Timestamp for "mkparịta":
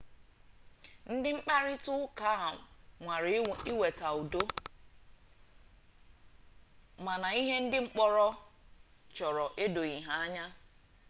1.37-1.89